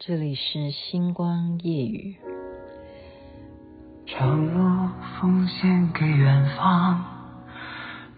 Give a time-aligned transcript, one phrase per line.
[0.00, 2.14] 这里是星光夜语。
[4.06, 4.88] 朝露
[5.20, 7.04] 奉献给远方，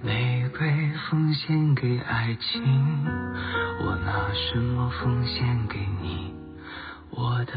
[0.03, 0.71] 玫瑰
[1.09, 2.63] 奉献给爱情，
[3.81, 6.35] 我拿什么奉献给你，
[7.13, 7.55] 我的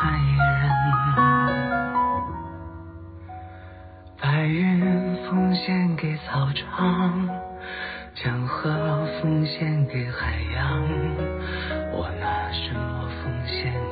[0.00, 0.70] 爱人？
[4.18, 7.28] 白云奉献给草场，
[8.14, 10.82] 江河奉献给海洋，
[11.92, 12.95] 我拿什么
[13.46, 13.85] 奉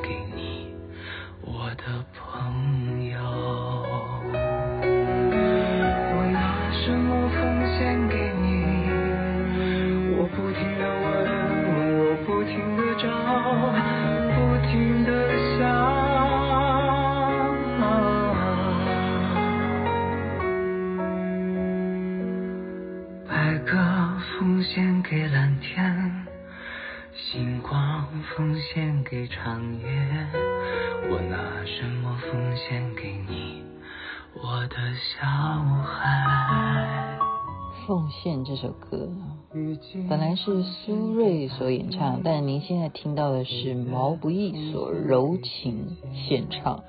[40.45, 46.83] 是苏芮所演唱，但您现在听到的是毛不易所柔情献唱。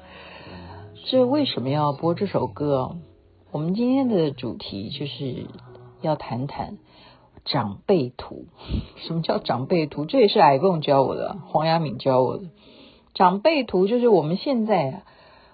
[1.06, 2.96] 这为什么要播这首歌？
[3.52, 5.46] 我们今天的主题就是
[6.02, 6.76] 要谈谈。
[7.46, 8.44] 长辈图，
[9.06, 10.04] 什么叫长辈图？
[10.04, 12.50] 这也是 iPhone 教我的，黄雅敏教我的。
[13.14, 15.02] 长辈图就是我们现在啊，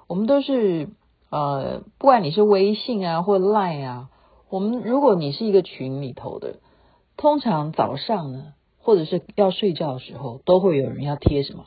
[0.08, 0.88] 我们都是
[1.30, 4.08] 呃，不管你是微信啊或 Line 啊，
[4.50, 6.56] 我们如果你是一个群里头的，
[7.16, 11.66] 通常早上呢，或者是要睡觉的时候，都会有人要贴什么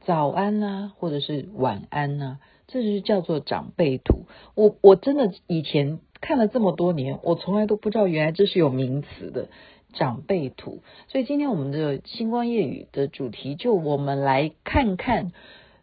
[0.00, 4.26] 早安啊，或者是晚安啊，这就是叫做长辈图。
[4.54, 6.00] 我我真的以前。
[6.24, 9.48] 看了这么多年，我从来都不知道原来这是有名词的
[9.92, 10.84] 长辈图。
[11.08, 15.32] 所以今天我们的星光夜语的主题，就我们来看看，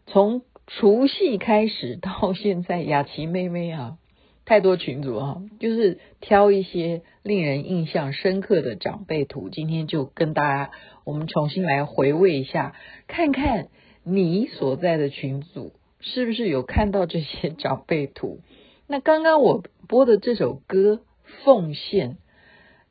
[0.06, 3.98] 从除夕开始到现在，雅琪妹妹啊，
[4.44, 9.48] 太多群组啊，就是挑一些令人印象深刻的长辈图。
[9.48, 10.70] 今天就跟大家，
[11.04, 12.74] 我们重新来回味一下，
[13.06, 13.68] 看看
[14.02, 18.40] 你所在的群组是不是有看到这些长辈图。
[18.88, 20.94] 那刚刚我播的这首歌
[21.44, 22.10] 《奉献》，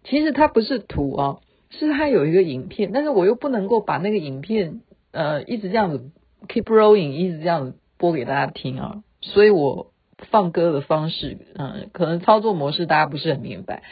[0.05, 4.79] 其实它不是图啊，是它有一个影片，但是我又不能够把那个影片
[5.11, 6.09] 呃一直这样子
[6.47, 9.91] keep rolling，一直这样子播给大家听啊，所以我
[10.31, 13.83] 放歌的方式，嗯、可能操作模式大家不是很明白。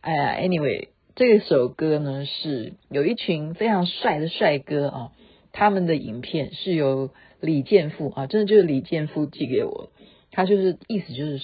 [0.00, 5.12] 哎呀，anyway，这首歌呢是有一群非常帅的帅哥啊，
[5.52, 9.90] 他们的影片是由李健富啊，真的就是李健富寄给我。
[10.30, 11.40] 他就是意思就是，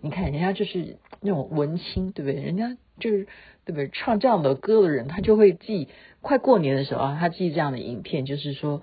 [0.00, 2.40] 你看人家就是那种文青，对不对？
[2.40, 3.26] 人家就是
[3.64, 3.88] 对不对？
[3.88, 5.88] 唱这样的歌的人，他就会寄。
[6.20, 8.82] 快过年的时候啊，他寄这样的影片，就是说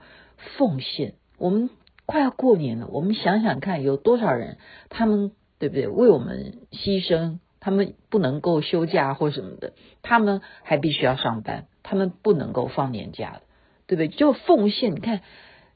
[0.57, 1.13] 奉献。
[1.37, 1.69] 我们
[2.07, 4.57] 快要过年了，我们想想看，有多少人，
[4.89, 5.87] 他们对不对？
[5.87, 13.41] 为我们牺牲，他们不能够休假或什么的，他们还必须要上班，他们不能够放年假的，
[13.85, 14.07] 对不对？
[14.07, 14.95] 就奉献。
[14.95, 15.21] 你看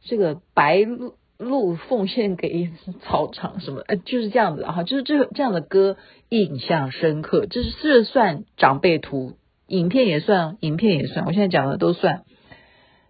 [0.01, 1.13] 这个白鹿。
[1.89, 2.69] 奉献给
[3.01, 3.81] 草场什么？
[3.87, 5.97] 呃，就是这样子哈，就是这这样的歌
[6.29, 12.25] 印象深刻，这是这算长辈图，影片也算，影片也算，我现在讲的都算。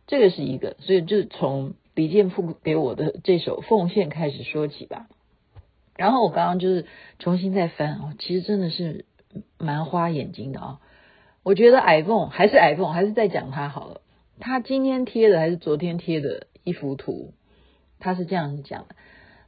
[0.08, 5.08] 这个是一个，所以就从李健富给我的这首《奉献》开始说起吧。
[5.96, 6.86] 然后我刚刚就是
[7.20, 9.06] 重新再翻哦，其实真的是
[9.58, 10.80] 蛮花眼睛的啊。
[11.44, 14.02] 我觉得 iPhone 还是 iPhone，还是再讲它好了。
[14.40, 17.34] 他今天贴的还是昨天贴的一幅图。
[18.00, 18.96] 他是这样子讲的，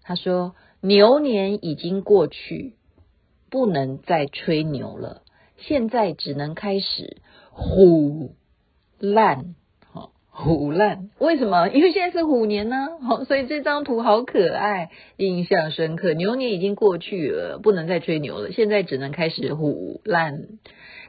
[0.03, 2.75] 他说牛年已经过去，
[3.49, 5.23] 不能再吹牛了，
[5.57, 7.17] 现在只能开始
[7.55, 8.31] 唬
[8.99, 9.55] 烂，
[10.33, 11.09] 虎烂。
[11.19, 11.69] 为什么？
[11.69, 16.13] 因为现在是虎年呢，好， 所以这张图好可爱，印象深刻。
[16.13, 20.47] 牛年已经过去了，不能再吹牛了，现在只能开始虎烂。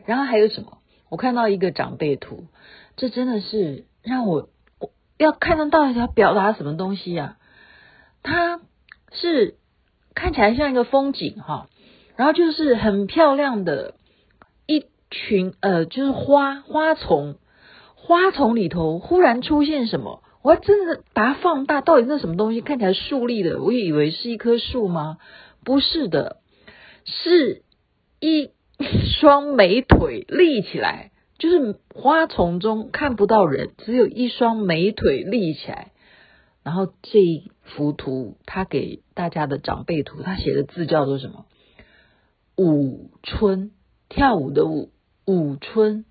[0.04, 0.78] 然后还有什么？
[1.08, 2.44] 我看到一个长辈图，
[2.96, 4.48] 这真的是让我。
[5.16, 7.36] 要看得到一条表达什么东西啊？
[8.24, 8.60] 它
[9.12, 9.54] 是
[10.12, 11.68] 看起来像一个风景哈，
[12.16, 13.94] 然后就是很漂亮的
[14.66, 17.36] 一群呃，就是花花丛，
[18.06, 20.22] 花丛里头忽然出现什么？
[20.42, 22.60] 我还真的把它放大，到底那什么东西？
[22.60, 25.16] 看起来竖立的，我以为是一棵树吗？
[25.64, 26.36] 不是的，
[27.06, 27.62] 是
[28.20, 28.50] 一
[29.18, 31.12] 双美腿立起来。
[31.38, 35.92] 就是花丛中看不到人，只有一双美腿立起来。
[36.62, 41.46] 然后这一幅图，他给大家的长辈图，他写的字叫做什么？
[42.58, 43.70] 舞春，
[44.10, 44.90] 跳舞的舞，
[45.26, 46.04] 舞春。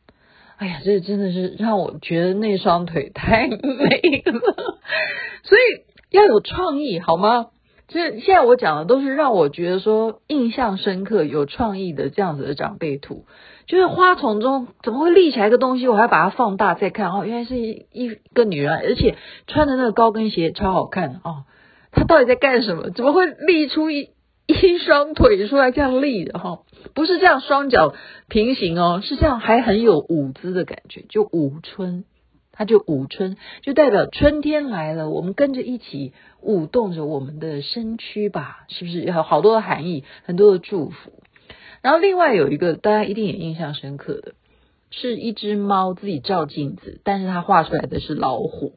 [0.57, 4.41] 哎呀，这真的是让我觉得那双腿太美了。
[5.43, 5.61] 所以
[6.09, 7.47] 要有创意好吗？
[7.89, 13.25] 就是现在我讲的都是让我觉得说印象深刻、有创意的这样子的长辈图。
[13.67, 15.87] 就是花丛中怎么会立起来一个东西？
[15.87, 19.15] 我还要把它放大再看哦，原来是一一个女人，而且
[19.47, 21.43] 穿的那个高跟鞋超好看哦。
[21.91, 22.89] 她到底在干什么？
[22.89, 24.09] 怎么会立出一
[24.45, 26.59] 一双腿出来这样立的哈、
[26.93, 27.93] 不是这样双脚
[28.27, 32.03] 平行哦，是这样还很有舞姿的感觉，就舞春，
[32.51, 39.01] 它就舞春，就代表春天来了，我们跟着一起舞动着我们的身躯吧，是不是？
[39.03, 41.13] 有好多的含义，很多的祝福。
[41.81, 44.33] 然后另外有一个大家一定也印象深刻的，
[44.91, 48.73] 是一只猫自己照镜子，但是它画出来的是老虎，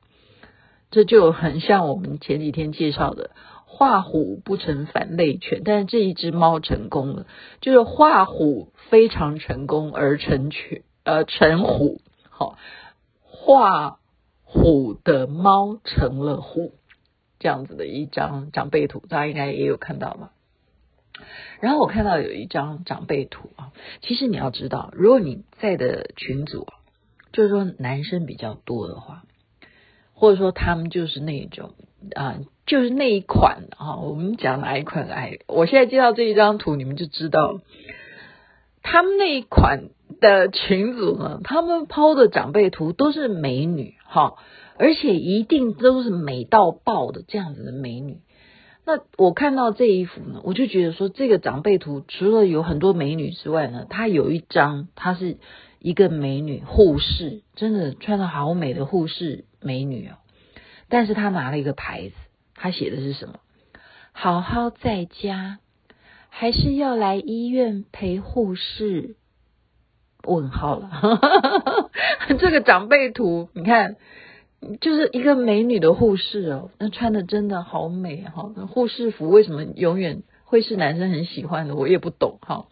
[0.90, 3.30] 这就很像我们前几天介绍的
[3.68, 7.26] 画虎不成反类犬，但是这一只猫成功了，
[7.60, 12.56] 就是画虎非常成功而成犬，呃成虎，好，
[13.20, 13.98] 画
[14.44, 16.72] 虎的猫成了虎，
[17.38, 20.32] 这样子的一张长辈图，大家应该也有看到吧？
[21.60, 26.66] 然后我看到有一张长辈图啊，其实你要知道，如果你在的群组，
[27.32, 29.24] 就是说男生比较多的话，
[30.14, 31.74] 或者说他们就是那种
[32.14, 37.60] 啊，就是那一款啊，我们讲哪一款来，我现在介绍这一张图，你们就知道，
[38.82, 39.84] 他们那一款
[40.20, 44.34] 的群组呢，他们抛的长辈图都是美女哈，
[44.76, 48.18] 而且一定都是美到爆的这样子的美女。
[48.84, 55.38] 那我看到这一幅呢，我就觉得说，这个长辈图除了有很多美女之外呢，它有一张，她是
[55.80, 60.14] 一个美女护士，真的穿的好美的护士美女哦。
[60.88, 62.14] 但是她拿了一个牌子，
[62.66, 63.34] 他写的是什么？
[64.12, 65.58] 好好在家，
[66.28, 69.16] 还是要来医院陪护士？
[70.24, 71.90] 问号了，
[72.38, 73.96] 这个长辈图，你看。
[74.80, 78.50] 就是一个美女的护士哦，那穿的真的好美哈！
[78.56, 81.76] 那护士服为什么永远会是男生很喜欢的？
[81.76, 82.66] 我也不懂哈。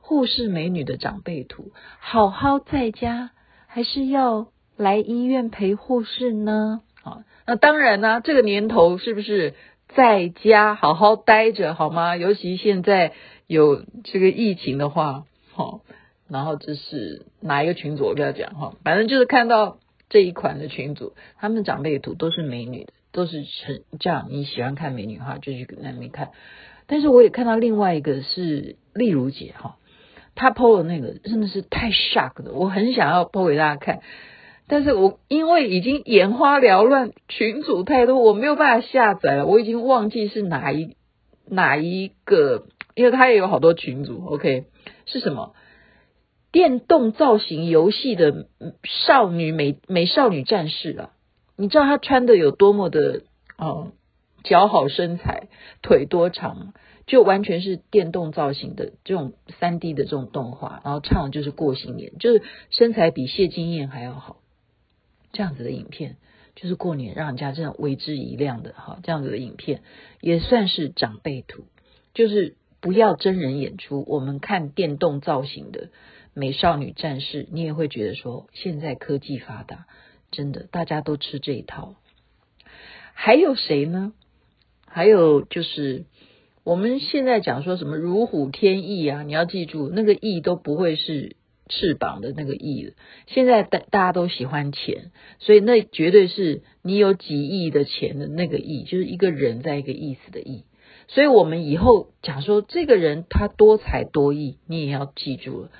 [0.00, 3.30] 护士美女的长辈图，好好在家
[3.66, 6.82] 还是要来医院陪护士呢？
[7.04, 9.54] 啊，那当然呢，这个年头是不是
[9.88, 12.14] 在家好好待着好吗？
[12.14, 13.12] 尤其现在
[13.46, 15.24] 有这个疫情的话，
[15.54, 15.80] 好，
[16.28, 19.78] 然后这是哪一个群组我不要讲哈，反正就是看到。
[20.10, 24.28] 这一款的群组，他们长辈图都是美女的，都是成这样。
[24.30, 26.30] 你喜欢看美女的话，就去那边看。
[26.86, 29.76] 但是我也看到另外一个是丽如姐哈，
[30.34, 34.00] 她 PO 的那个真的是太 shock 的，我很想要 PO 给大家看，
[34.68, 40.96] 但是我因为已经眼花缭乱，群组太多，我没有办法下载了，我已经忘记是哪一
[41.46, 44.66] 哪一个，因为它也有好多群组，OK
[45.06, 45.54] 是什么？
[46.50, 48.46] 电动造型游戏的
[48.82, 51.10] 少女美美少女战士啊，
[51.56, 53.22] 你知道她穿的有多么的
[53.58, 53.92] 哦，
[54.44, 55.48] 姣好身材，
[55.82, 56.72] 腿多长，
[57.06, 64.37] 就完全是电动造型的这种三 D 的这种动画，然后唱的就是过新年，就是身材比谢金燕还要好，
[65.32, 66.16] 这样子的影片
[66.56, 69.82] 就是过年让人家这样为之一亮的哈，这样子的影片
[70.20, 71.64] 也算是长辈图，
[72.14, 75.90] 就是不要真人演出，我们看电动造型的。
[76.34, 79.86] 美少女战士，你也会觉得说，现在科技发达，
[80.30, 81.96] 真的大家都吃这一套。
[83.12, 84.12] 还有谁呢？
[84.86, 86.04] 还有就是
[86.62, 91.34] 我们现在讲说什么如虎添翼啊，你要记住，那个翼都不会是
[91.68, 92.92] 翅膀的那个翼了。
[93.26, 100.64] 现在大大家都喜欢钱，所以那绝对是你有几亿的钱的那个亿，就是一个人在一个意思的意。
[101.06, 105.70] 所以我们以后讲说这个人他多才多艺，你也要记住了。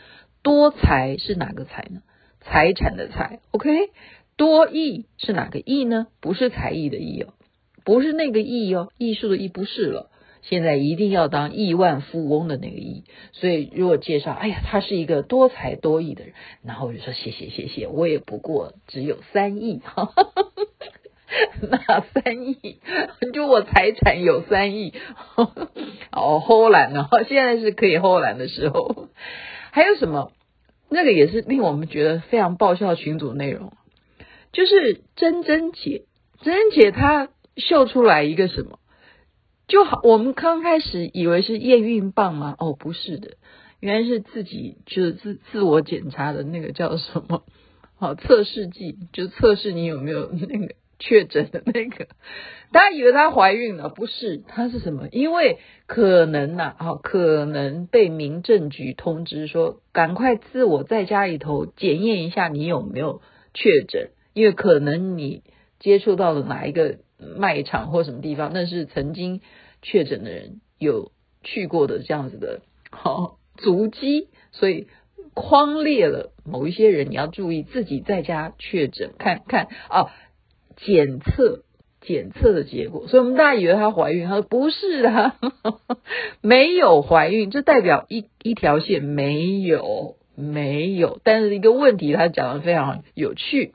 [0.42, 2.02] 多财是哪个财呢？
[2.40, 3.90] 财产的财，OK。
[4.36, 6.06] 多艺是哪个艺呢？
[6.20, 7.34] 不是才艺的艺哦，
[7.84, 10.10] 不是那个艺哦，艺术的艺不是了。
[10.48, 13.04] 现在一定要当亿万富翁的那个亿。
[13.32, 16.32] 所以如果介绍，哎呀，他是一个多才多艺的人，
[16.64, 20.52] 然后我就说谢谢谢谢，我也不过只有三亿，哈哈哈哈，
[21.70, 22.80] 那三亿？
[23.32, 24.94] 就我财产有三亿，
[26.12, 29.08] 哦，偷懒呢，现在是可以偷懒的时候。
[29.70, 30.32] 还有什么？
[30.90, 33.74] 那个也是令我们觉得非常爆笑群组内容，
[34.52, 36.04] 就是珍珍姐，
[36.40, 38.78] 珍珍姐她秀出来一个什么？
[39.68, 42.56] 就好，我们刚开始以为是验孕棒嘛？
[42.58, 43.36] 哦，不是的，
[43.78, 47.44] 原来是自己就是自自我检查的那个叫什么？
[47.96, 50.74] 好， 测试剂，就测试你有没有那个。
[51.00, 52.08] 确诊的那个，
[52.72, 55.06] 大家以为她怀孕了，不是，她是什么？
[55.12, 63.22] 因为可能呐、啊，好，可能被民政局通知说，赶快自我在家里头检验一下你有没有
[63.54, 65.44] 确诊，因为可能你
[65.78, 69.40] 接触到了哪一个卖场或什么地方，那是曾经
[69.82, 72.60] 确诊的人有去过的这样子的
[72.90, 74.86] 好足迹，所以
[75.34, 80.06] 框列了某一些人，你要注意自己在家确诊，看看啊，
[80.76, 81.62] 检测
[82.00, 85.32] 检测的结果，所以我们大家以为她怀孕，她说不是的，
[86.40, 93.72] 没有怀孕，这代表一一条线没有没有，但是一个问题，他讲的非常有趣。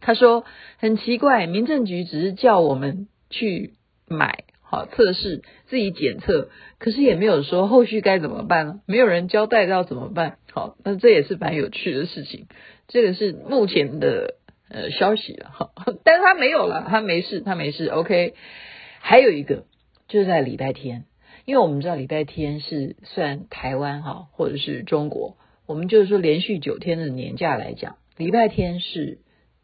[0.00, 0.44] 他说
[0.78, 3.74] 很奇怪，民政局只是叫我们去
[4.06, 8.80] 买好测试，自己检测，可是也没有说后续该怎么办呢？
[8.86, 10.38] 没有人交代要怎么办。
[10.52, 12.46] 好，那这也是蛮有趣的事情。
[12.88, 14.34] 这个是目前的
[14.68, 15.70] 呃消息了哈，
[16.04, 17.86] 但是他没有了，他没事，他没事。
[17.86, 18.34] OK，
[19.00, 19.64] 还有一个
[20.08, 21.04] 就是在礼拜天，
[21.46, 25.36] 因为我们知道礼拜天是算台湾哈或者是中国，
[25.66, 29.18] 我们就是说连续九天的年假来讲，礼拜天是。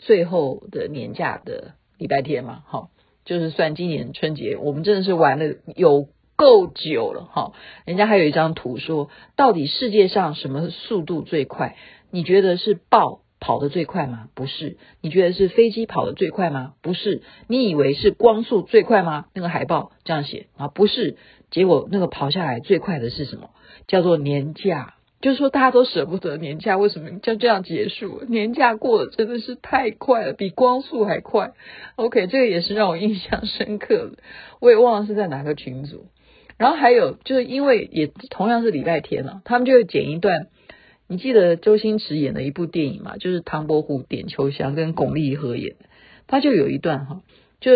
[0.05, 2.91] 最后的年假的礼拜天嘛，好，
[3.25, 7.53] 就是算今年春节，我们真的是玩的有够久了，哈。
[7.85, 11.77] 人家还有一张图说，到底世界上什么速度最快？
[12.11, 14.29] 你觉得是豹跑得最快吗？
[14.35, 14.77] 不是。
[15.01, 16.75] 你觉得是飞机跑得最快吗？
[16.83, 17.23] 不是。
[17.47, 19.27] 你以为是光速最快吗？
[19.35, 21.17] 那个海报这样写啊，不是。
[21.51, 23.51] 结果那个跑下来最快的是什么？
[23.87, 24.95] 叫做年假。
[25.23, 28.25] 就是说，大家都舍不得年假，为什么就这样结束？
[28.29, 31.53] 年假过得真的是太快了，比光速还快。
[31.95, 34.13] OK，这个也是让我印象深刻的。
[34.61, 36.07] 我也忘了是在哪个群组。
[36.59, 40.49] 然后还有，就是因为也同样是礼拜天了，他们就会剪一段。
[41.07, 43.17] 你记得周星驰演的一部电影嘛？
[43.17, 45.87] 就是唐伯虎点秋香跟巩俐合演的，
[46.27, 47.23] 他就有一段哈，
[47.61, 47.71] 就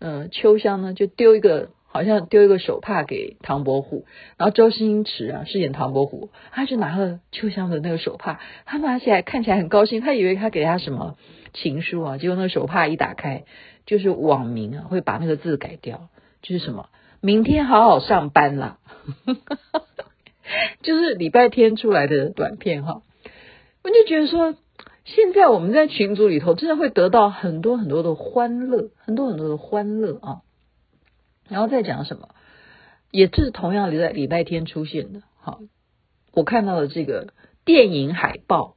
[0.00, 1.70] 嗯、呃，秋香呢就丢一个。
[1.92, 4.06] 好像丢一个手帕给唐伯虎，
[4.38, 11.16] 然后周星驰啊饰演唐伯虎，他就拿了秋香的那个手帕，他拿起来看起来很高兴，他以为他给他什么
[11.52, 13.44] 情书啊，结果那个手帕一打开，
[13.84, 16.08] 就是网民啊会把那个字改掉，
[16.40, 16.88] 就是什么
[17.20, 18.78] 明天好好上班啦，
[20.80, 23.02] 就是礼拜天出来的短片哈，
[23.84, 24.54] 我就觉得说，
[25.04, 30.40] 现在我们在群组里头真的会得到很多很多的欢乐，很多很多的欢乐啊。
[31.52, 32.30] 然后再讲什么，
[33.10, 35.20] 也是同样在礼拜天出现的。
[35.40, 35.60] 好，
[36.32, 37.28] 我看到了这个
[37.64, 38.74] 电影海报。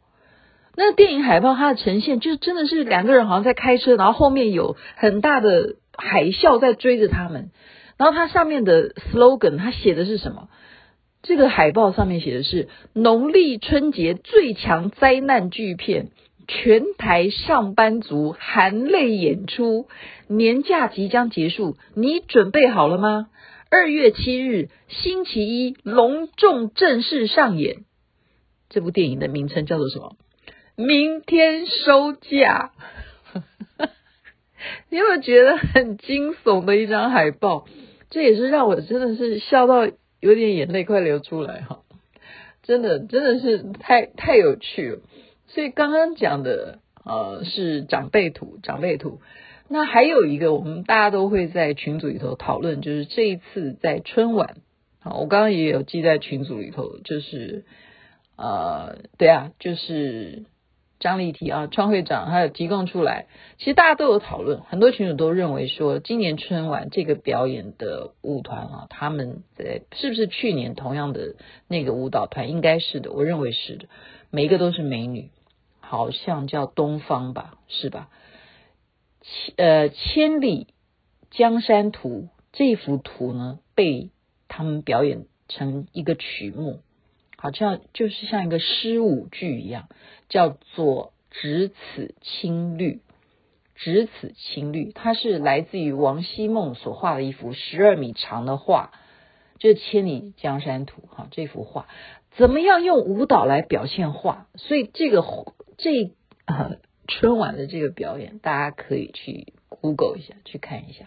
[0.75, 7.49] 那电影海报它的呈现，就真的是两个人好像在开车，然后后面有很大的海啸在追着他们。
[7.97, 10.49] 然后它上面的 slogan，它写的是什么？
[11.23, 16.09] 这个海报上面写的是农历春节最强灾难巨片。
[16.47, 19.87] 全台上班族含泪演出，
[20.27, 23.27] 年假即将结束，你准备好了吗？
[23.69, 27.85] 二月七日星期一隆重正式上演。
[28.69, 30.15] 这部电影的名称叫做什么？
[30.75, 32.71] 明天收假。
[34.89, 37.65] 你有没有觉得很惊悚的一张海报？
[38.09, 39.87] 这也是让我真的是笑到
[40.19, 41.79] 有点眼泪快流出来哈！
[42.63, 44.99] 真的真的是太太有趣了。
[45.55, 49.21] 所以刚刚讲的呃是长辈图，长辈图。
[49.69, 54.57] 那还有一个我们大家都会在群组里头讨论，就是这一次在春晚
[54.99, 57.63] 啊，我刚刚也有记在群组里头，就是
[58.35, 60.43] 呃对啊，就是
[60.99, 71.35] 张丽缇啊，创会长还有提供出来，其实大家都有讨论，很多群主都认为说，今年春晚这个表演的舞团啊，他们在是不是去年同样的
[71.69, 72.51] 那个舞蹈团？
[72.51, 73.85] 应该是的，我认为是的，
[74.31, 75.29] 每一个都是美女。
[75.87, 78.09] 好像叫东方吧，是吧？
[79.21, 80.67] 千呃，千里
[81.29, 84.09] 江山图这幅图呢，被
[84.47, 86.79] 他们表演成一个曲目，
[87.37, 89.87] 好像就是像一个诗舞剧一样，
[90.27, 92.93] 叫做《只此青绿》。
[93.75, 98.91] 只此青绿，它是来自于王希孟所画的一幅十二米长的画，
[99.59, 101.27] 就是《千里江山图》哈。
[101.31, 101.87] 这幅画
[102.31, 104.47] 怎么样用舞蹈来表现画？
[104.55, 105.23] 所以这个。
[105.77, 106.11] 这
[106.45, 106.77] 呃
[107.07, 111.05] 春晚的这个表演，大家可以去 Google 一下，去看一下，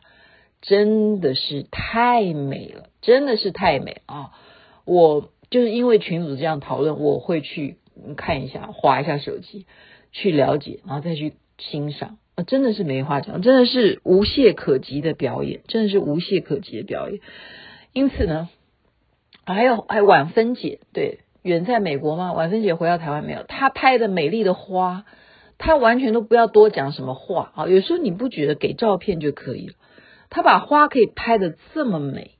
[0.61, 4.33] 真的是太美了，真的是太美啊！
[4.85, 7.79] 我就是因为群组这样讨论，我会去
[8.17, 9.67] 看一下，划一下手机，
[10.13, 17.21] 去了解，然后再去欣赏啊，真的是没话讲，真的是无懈可击的表演，真的是无懈可击的表演。
[17.93, 18.49] 因此呢，
[19.45, 21.21] 还有还有婉芬姐对。
[21.43, 22.33] 远在美国吗？
[22.33, 23.43] 婉芬姐回到台湾没有？
[23.45, 25.05] 她拍的美丽的花，
[25.59, 27.67] 她完全都不要多讲什么话啊！
[27.69, 29.75] 有时候你不觉得给照片就可以了？
[30.31, 32.33] 她把花可以拍的这么美，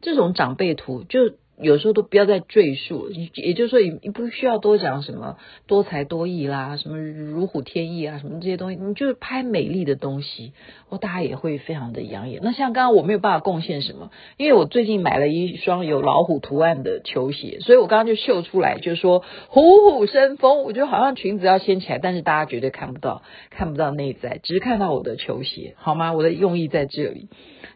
[0.00, 3.10] 这种长辈图就有时候都不要再赘述。
[3.34, 5.36] 也就是说，你你不需要多讲什么
[5.66, 10.52] 多才多艺啦，什么如虎添翼啊，什么这些东西，你就是拍美丽的东西，
[10.88, 12.40] 哦，大家也会非常的养眼。
[12.42, 20.62] 那像刚刚我没有办法贡献什么，因为我最近买了一双有老虎图案的球鞋，所以我刚刚就秀出来，就是说虎虎生风。
[20.62, 26.12] 我觉得好像裙子要掀起来，但是大家绝对看不到，看不到内在，只是看到我的球鞋，好吗？
[26.12, 27.28] 我的用意在这里。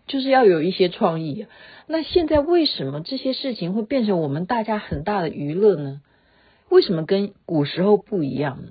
[0.06, 1.46] 就是要有一些创意。
[1.92, 6.00] 那现在为什么这些事情会变成我们大家很大的娱乐呢？
[6.70, 8.68] 为什么跟古时候不一样呢？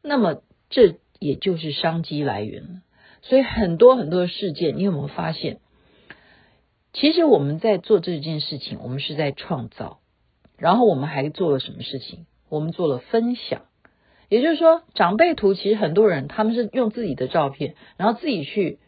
[0.00, 2.82] 那么这也就是商机来源了。
[3.20, 5.58] 所以很多很多的事件，你有没有发现？
[6.92, 9.98] 其实我们在做这件事情，我们是在创造。
[10.56, 12.26] 然后我们还做了什么事情？
[12.48, 13.62] 我们做了分享。
[14.28, 18.78] 也就是说，长辈图其实很多人他们是用自己的照片，然后自己去。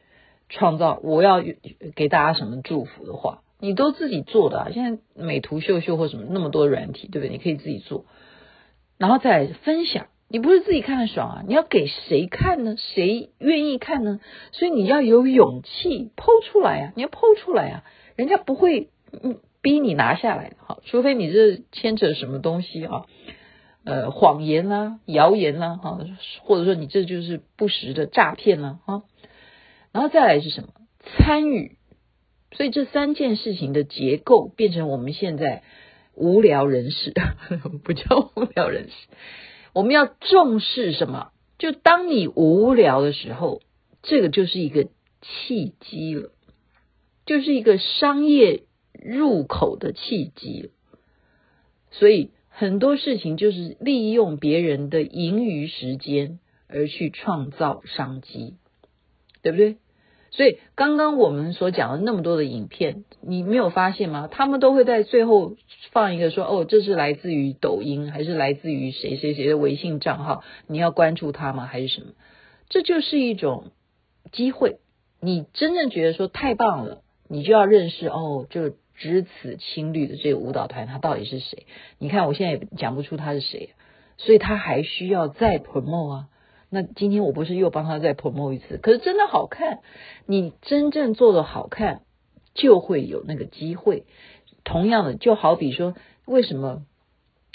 [0.50, 1.42] 创造我要
[1.96, 4.68] 给大家什么祝福的话，你都自己做的啊。
[4.72, 7.30] 现在美图秀秀或什么那么多软体，对不对？
[7.30, 8.04] 你可以自己做，
[8.98, 10.06] 然后再分享。
[10.26, 12.74] 你不是自己看的爽啊，你要给谁看呢？
[12.76, 14.18] 谁愿意看呢？
[14.52, 16.92] 所以你要有勇气 PO 出来啊！
[16.96, 17.84] 你要 PO 出来啊！
[18.16, 18.88] 人家不会
[19.22, 23.04] 嗯逼你拿下来的，好，除非你这牵扯什么东西啊，
[23.84, 25.98] 呃，谎言啦、谣言啦，哈，
[26.42, 29.02] 或者说你这就是不实的诈骗啦，啊。
[29.92, 30.68] 然后再来是什么？
[31.18, 31.76] 参与，
[32.54, 35.62] 所以这三件事情的结构变成我们现在
[36.14, 37.12] 无聊人士，
[37.84, 38.94] 不叫无聊人士。
[39.72, 41.32] 我们要重视什么？
[41.58, 43.60] 就当你无聊的时候，
[44.02, 44.88] 这个就是一个
[45.20, 46.30] 契机了，
[47.26, 50.70] 就是一个商业入口的契机。
[51.90, 58.54] 所以很多事情就是利用别人的盈余时间而去创造商机，
[59.42, 59.76] 对不对？
[60.36, 64.28] 所以刚刚我们所讲的那么多的影片，你没有发现吗？
[64.28, 65.54] 他们都会在最后
[65.92, 70.42] 放一个说：“哦，这是来自于抖音，还是来自于谁谁谁的微信账号？
[70.66, 71.66] 你要关注他吗？
[71.66, 72.08] 还是什么？”
[72.68, 73.70] 这就是一种
[74.32, 74.78] 机会。
[75.20, 81.66] 你真正觉得说太棒了，你就要认识哦，就只此青绿的这个舞蹈团，他到底是谁？
[82.00, 83.70] 你看我现在也讲不出他是谁，
[84.16, 86.28] 所以他还需要再 promote 啊。
[86.70, 88.78] 那今天我不是又帮他再 promo 一次？
[88.78, 89.80] 可是真的好看，
[90.26, 92.02] 你真正做的好看，
[92.54, 94.06] 就会有那个机会。
[94.64, 96.82] 同样的，就好比说，为什么？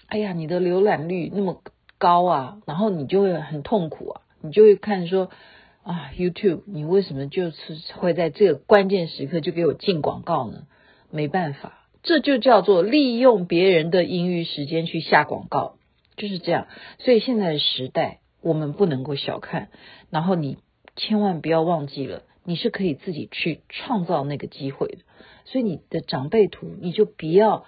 [0.07, 1.61] 哎呀，你的浏览率那么
[1.97, 5.29] 高啊，然后你就会很痛苦啊，你就会看说
[5.83, 10.63] 啊，YouTube，你为什么就是会在这个关键时刻就给我进广告呢？
[11.11, 15.75] 没办法，这就叫做利用别人的盈余时间去下广告，
[16.15, 16.67] 就是这样。
[16.99, 18.19] 所以现在的时代。
[18.41, 19.69] 我们不能够小看，
[20.09, 20.57] 然后你
[20.95, 24.99] 千万不要忘记了，你是可以自己去创造那个机会的。
[25.45, 27.65] 所以你的长辈图，你就不要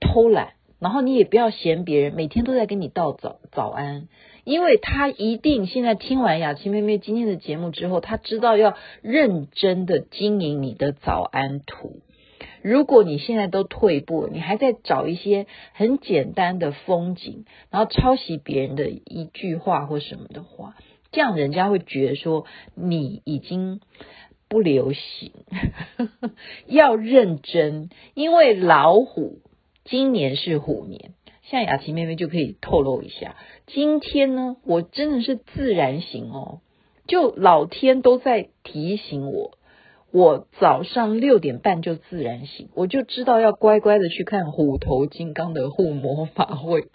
[0.00, 4.08] 偷懒，然后你也不要嫌别人每天都在跟你道早早安，
[4.44, 12.00] 因为他一定现在听完雅琪妹妹今天的节目之后，他知道要认真的经营你的早安图。
[12.68, 20.74] 如果你现在都退步，你还在找一些很简单的风景，然后抄袭别人的一句话或什么的话，
[21.12, 23.80] 这样人家会觉得说你已经
[24.48, 25.30] 不流行。
[26.66, 29.38] 要认真，因为老虎
[29.84, 31.12] 今年是虎年，
[31.44, 33.36] 像雅琪妹妹就可以透露一下，
[33.68, 36.58] 今天呢，我真的是自然醒哦，
[37.06, 39.56] 就老天都在提醒我。
[40.12, 46.88] 我早上六点半就自然醒，我就知道要乖乖的去看虎头金刚的护魔法会。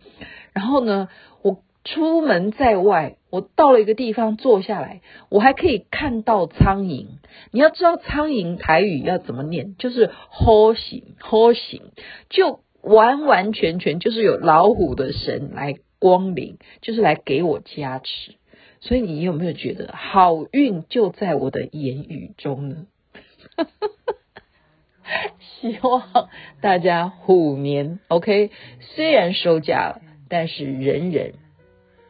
[0.54, 1.08] 然后呢，
[1.44, 7.08] 我出门在外，我到了一个地方坐下来，我还可以看到苍蝇。
[7.52, 11.82] 你要知道苍蝇台语要怎么念，就是好行好行，
[12.30, 18.34] 就完完全全就是有老虎的神来光临，就是来给我加持。
[18.80, 22.88] 所以你有没有觉得好运就在我的言语中呢？
[25.40, 26.30] 希望
[26.62, 31.34] 大家虎年 OK，虽然收假了，但是人人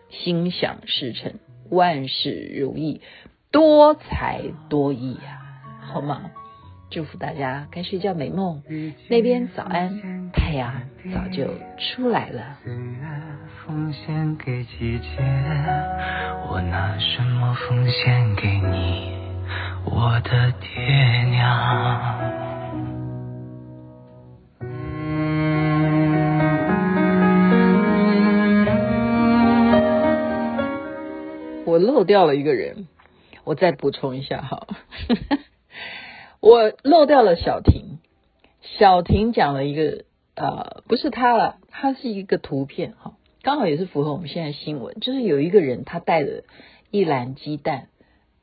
[0.10, 1.34] 心想事成，
[1.70, 3.02] 万事如意，
[3.52, 5.42] 多才多艺呀，
[5.82, 6.32] 好吗？
[6.90, 8.64] 祝福大家该睡觉美梦。
[9.08, 10.82] 那边早安，太阳
[11.14, 12.58] 早就出来了。
[13.66, 15.08] 奉献给季节，
[16.50, 19.21] 我拿什么奉献给你？
[19.84, 22.32] 我的爹娘，
[31.66, 32.88] 我漏掉了一个人，
[33.44, 34.68] 我再补充一下哈，
[36.40, 38.00] 我漏掉了小婷，
[38.62, 46.44] 小婷讲了一个呃，不是他了，他是一个图片哈，刚好也是符合我们现在新闻，就是有一个人他带了
[46.92, 47.88] 一篮鸡蛋，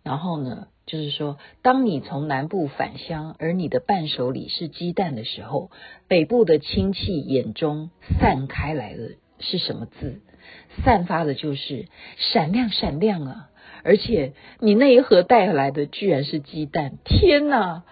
[0.03, 5.71] 然后呢，就是说，当你从南部返乡，而你的伴手礼是鸡蛋的时候，
[6.09, 10.23] 北部的亲戚眼中散开来的是什么字？
[10.83, 13.51] 散发的就是闪亮闪亮啊！
[13.85, 17.85] 而且你那一盒带来的居然是鸡蛋，天哪！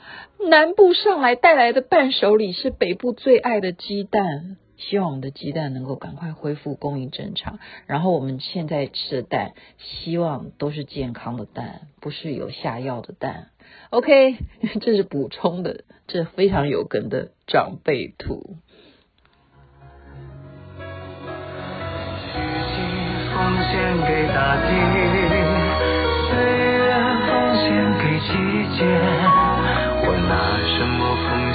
[0.49, 4.57] 南部上来带来的伴手礼是北部最爱的鸡蛋。
[4.77, 13.49] 希望我们的鸡蛋能够赶快恢复供应正常，然后我们现在吃的蛋，希望都是健康的蛋，不是有下药的蛋。
[13.91, 14.37] OK，
[14.81, 18.57] 这是补充的，这非常有根的长辈图。
[23.35, 23.73] 奉献
[24.07, 24.69] 给大地，
[26.29, 26.95] 岁月
[27.27, 27.67] 奉献
[27.99, 28.29] 给季
[28.79, 28.85] 节，
[30.03, 30.33] 我拿
[30.67, 31.46] 什么奉，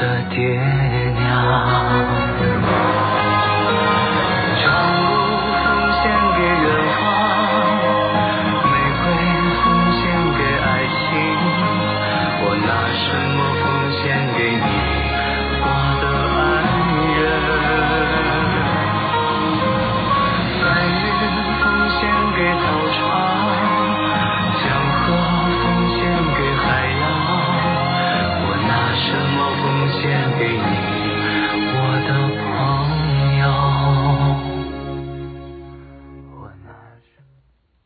[0.00, 0.60] 的爹
[1.16, 2.17] 娘？